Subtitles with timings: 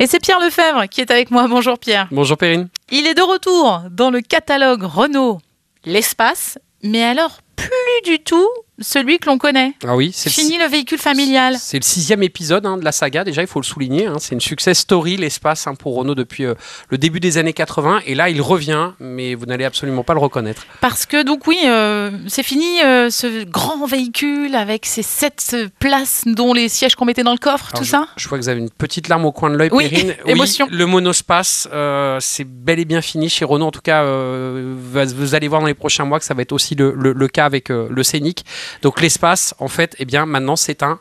[0.00, 1.48] Et c'est Pierre Lefebvre qui est avec moi.
[1.48, 2.06] Bonjour Pierre.
[2.12, 2.68] Bonjour Perrine.
[2.90, 5.38] Il est de retour dans le catalogue Renault
[5.84, 7.70] L'espace, mais alors plus
[8.04, 8.48] du tout
[8.80, 9.74] celui que l'on connaît.
[9.86, 11.56] Ah oui, c'est Fini le véhicule familial.
[11.58, 14.06] C'est le sixième épisode hein, de la saga, déjà il faut le souligner.
[14.06, 14.16] hein.
[14.18, 16.54] c'est une success story, l'espace hein, pour Renault depuis euh,
[16.90, 18.00] le début des années 80.
[18.06, 20.66] Et là il revient, mais vous n'allez absolument pas le reconnaître.
[20.80, 26.22] Parce que donc oui, euh, c'est fini euh, ce grand véhicule avec ses sept places
[26.26, 28.08] dont les sièges qu'on mettait dans le coffre, Alors, tout je, ça.
[28.16, 30.14] Je vois que vous avez une petite larme au coin de l'œil, Oui, Perrine.
[30.26, 30.68] émotion.
[30.70, 31.68] le monospace,
[32.20, 33.66] c'est bel et bien fini chez Renault.
[33.66, 36.74] En tout cas, vous allez voir dans les prochains mois que ça va être aussi
[36.74, 38.44] le, le- le cas avec le Scénic.
[38.82, 41.00] Donc l'espace, en fait, eh bien maintenant c'est un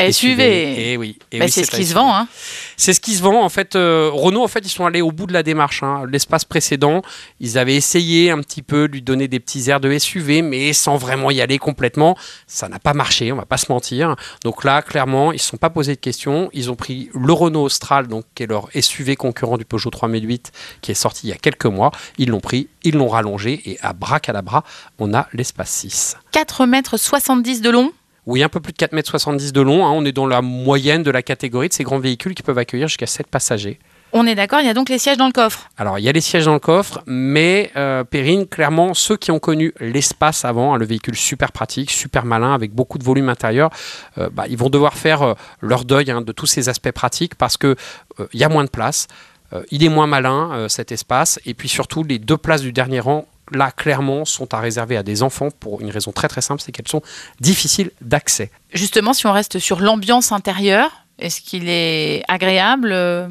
[0.00, 0.90] SUV.
[0.92, 1.18] Et oui.
[1.32, 2.14] eh Bah, oui, c'est ce qui se vend.
[2.14, 2.26] Hein.
[2.76, 3.76] C'est ce qui se vend en fait.
[3.76, 5.82] euh, Renault en fait ils sont allés au bout de la démarche.
[5.82, 6.04] hein.
[6.10, 7.02] L'espace précédent,
[7.40, 10.72] ils avaient essayé un petit peu de lui donner des petits airs de SUV, mais
[10.72, 12.16] sans vraiment y aller complètement.
[12.46, 14.16] Ça n'a pas marché, on va pas se mentir.
[14.42, 16.50] Donc là, clairement, ils se sont pas posé de questions.
[16.52, 20.52] Ils ont pris le Renault Austral, donc qui est leur SUV concurrent du Peugeot 3008,
[20.82, 21.92] qui est sorti il y a quelques mois.
[22.18, 24.64] Ils l'ont pris, ils l'ont rallongé et à bras bras,
[24.98, 26.16] on a l'espace 6.
[26.32, 27.92] 4 mètres 70 de long.
[28.26, 29.86] Oui, un peu plus de 4,70 m de long.
[29.86, 29.90] hein.
[29.90, 32.88] On est dans la moyenne de la catégorie de ces grands véhicules qui peuvent accueillir
[32.88, 33.78] jusqu'à 7 passagers.
[34.16, 35.68] On est d'accord, il y a donc les sièges dans le coffre.
[35.76, 39.32] Alors, il y a les sièges dans le coffre, mais euh, Perrine, clairement, ceux qui
[39.32, 43.28] ont connu l'espace avant, hein, le véhicule super pratique, super malin, avec beaucoup de volume
[43.28, 43.70] intérieur,
[44.18, 47.34] euh, bah, ils vont devoir faire euh, leur deuil hein, de tous ces aspects pratiques
[47.34, 47.74] parce que
[48.20, 49.08] euh, il y a moins de place,
[49.70, 53.00] il est moins malin euh, cet espace, et puis surtout les deux places du dernier
[53.00, 53.26] rang.
[53.52, 56.72] Là, clairement, sont à réserver à des enfants pour une raison très très simple, c'est
[56.72, 57.02] qu'elles sont
[57.40, 58.50] difficiles d'accès.
[58.72, 63.28] Justement, si on reste sur l'ambiance intérieure, est-ce qu'il est agréable euh,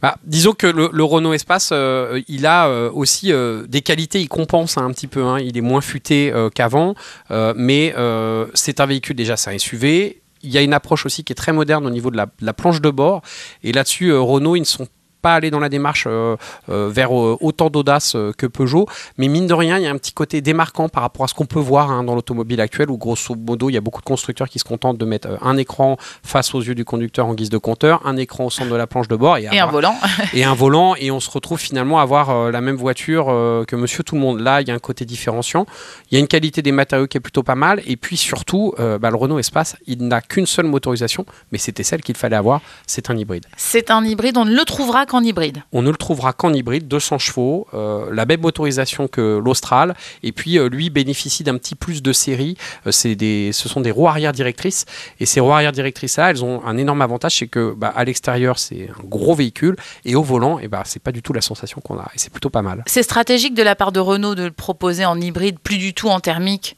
[0.00, 4.20] Bah, disons que le, le Renault Espace, euh, il a euh, aussi euh, des qualités,
[4.20, 5.38] il compense hein, un petit peu, hein.
[5.38, 6.94] il est moins futé euh, qu'avant,
[7.30, 10.22] euh, mais euh, c'est un véhicule déjà, c'est un SUV.
[10.42, 12.46] Il y a une approche aussi qui est très moderne au niveau de la, de
[12.46, 13.20] la planche de bord,
[13.62, 14.88] et là-dessus, euh, Renault, ils ne sont
[15.20, 16.36] pas allés dans la démarche euh,
[16.68, 18.86] euh, vers euh, autant d'audace que Peugeot,
[19.18, 21.34] mais mine de rien, il y a un petit côté démarquant par rapport à ce
[21.34, 24.06] qu'on peut voir hein, dans l'automobile actuelle, où grosso modo, il y a beaucoup de
[24.06, 27.50] constructeurs qui se contentent de mettre un écran face aux yeux du conducteur en guise
[27.50, 29.94] de compteur, un écran au centre de la planche de bord, et, et un volant
[30.34, 33.26] et un volant et on se retrouve finalement à avoir la même voiture
[33.66, 34.40] que monsieur tout le monde.
[34.40, 35.66] Là, il y a un côté différenciant.
[36.10, 37.82] Il y a une qualité des matériaux qui est plutôt pas mal.
[37.86, 42.02] Et puis surtout, bah, le Renault Espace, il n'a qu'une seule motorisation, mais c'était celle
[42.02, 42.60] qu'il fallait avoir.
[42.86, 43.46] C'est un hybride.
[43.56, 45.64] C'est un hybride, on ne le trouvera qu'en hybride.
[45.72, 49.96] On ne le trouvera qu'en hybride, 200 chevaux, euh, la même motorisation que l'Austral.
[50.22, 52.56] Et puis euh, lui bénéficie d'un petit plus de série.
[52.86, 54.86] Euh, des, ce sont des roues arrière directrices.
[55.18, 58.04] Et ces roues arrière directrices là, elles ont un énorme avantage, c'est que bah, à
[58.04, 61.40] l'extérieur c'est un gros véhicule et au volant, et bah, c'est pas du tout la
[61.40, 62.08] sensation qu'on a.
[62.14, 62.84] Et c'est plutôt pas mal.
[62.86, 66.08] C'est stratégique de la part de Renault de le proposer en hybride, plus du tout
[66.08, 66.76] en thermique,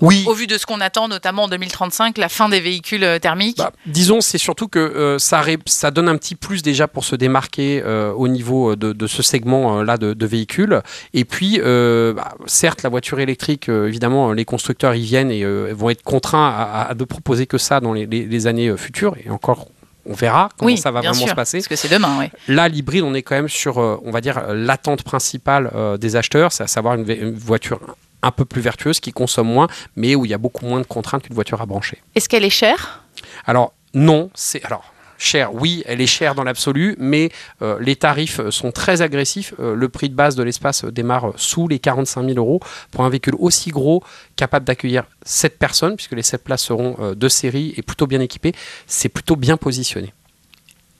[0.00, 0.24] Oui.
[0.26, 3.58] au vu de ce qu'on attend, notamment en 2035, la fin des véhicules euh, thermiques.
[3.58, 7.04] Bah, disons, c'est surtout que euh, ça, ré- ça donne un petit plus déjà pour
[7.04, 10.80] se démarquer euh, au niveau de, de ce segment-là de, de véhicules.
[11.12, 16.02] Et puis, bah, certes, la voiture électrique, évidemment, les constructeurs y viennent et vont être
[16.02, 19.14] contraints à, à ne proposer que ça dans les, les- les années futures.
[19.24, 19.68] Et encore,
[20.06, 21.58] on verra comment oui, ça va vraiment sûr, se passer.
[21.58, 22.26] Parce que c'est demain, oui.
[22.48, 26.62] Là, l'hybride, on est quand même sur, on va dire, l'attente principale des acheteurs, c'est
[26.64, 27.80] à savoir une voiture
[28.24, 30.86] un peu plus vertueuse, qui consomme moins, mais où il y a beaucoup moins de
[30.86, 32.02] contraintes qu'une voiture à brancher.
[32.14, 33.04] Est-ce qu'elle est chère?
[33.46, 35.54] Alors non, c'est alors cher.
[35.54, 37.30] Oui, elle est chère dans l'absolu, mais
[37.62, 39.54] euh, les tarifs euh, sont très agressifs.
[39.58, 43.08] Euh, le prix de base de l'espace démarre sous les 45 000 euros pour un
[43.08, 44.02] véhicule aussi gros,
[44.36, 48.20] capable d'accueillir 7 personnes, puisque les 7 places seront euh, de série et plutôt bien
[48.20, 48.52] équipées.
[48.86, 50.12] C'est plutôt bien positionné.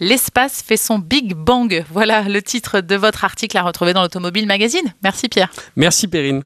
[0.00, 1.84] L'espace fait son Big Bang.
[1.90, 4.92] Voilà le titre de votre article à retrouver dans l'Automobile Magazine.
[5.02, 5.52] Merci Pierre.
[5.76, 6.42] Merci Perrine.